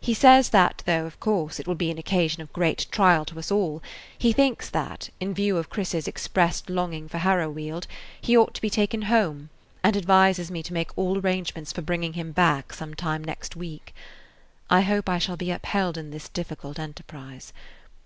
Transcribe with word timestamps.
He 0.00 0.14
says 0.14 0.48
that 0.48 0.82
though, 0.86 1.04
of 1.04 1.20
course, 1.20 1.60
it 1.60 1.66
will 1.66 1.74
be 1.74 1.90
an 1.90 1.98
occasion 1.98 2.40
of 2.42 2.50
great 2.54 2.86
trial 2.90 3.26
to 3.26 3.38
us 3.38 3.50
all, 3.50 3.82
he 4.18 4.32
thinks 4.32 4.70
that, 4.70 5.10
in 5.20 5.34
view 5.34 5.58
of 5.58 5.68
Chris's 5.68 6.08
expressed 6.08 6.70
longing 6.70 7.06
for 7.06 7.18
Harrowweald, 7.18 7.86
he 8.18 8.34
ought 8.34 8.54
to 8.54 8.62
be 8.62 8.70
taken 8.70 9.02
home, 9.12 9.50
and 9.84 9.94
advises 9.94 10.50
me 10.50 10.62
to 10.62 10.72
make 10.72 10.96
all 10.96 11.18
arrangements 11.18 11.70
for 11.74 11.82
bringing 11.82 12.14
him 12.14 12.32
back 12.32 12.72
some 12.72 12.94
time 12.94 13.22
next 13.22 13.56
week. 13.56 13.94
I 14.70 14.80
hope 14.80 15.06
I 15.06 15.18
shall 15.18 15.36
be 15.36 15.50
upheld 15.50 15.98
in 15.98 16.12
this 16.12 16.30
difficult 16.30 16.78
enterprise. 16.78 17.52